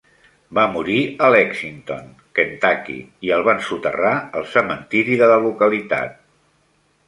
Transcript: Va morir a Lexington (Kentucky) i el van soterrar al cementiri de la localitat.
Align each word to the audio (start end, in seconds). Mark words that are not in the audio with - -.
Va 0.57 0.61
morir 0.75 0.95
a 1.25 1.29
Lexington 1.35 2.07
(Kentucky) 2.41 2.97
i 3.27 3.33
el 3.37 3.47
van 3.51 3.63
soterrar 3.69 4.17
al 4.41 4.51
cementiri 4.57 5.23
de 5.23 5.33
la 5.37 5.41
localitat. 5.49 6.21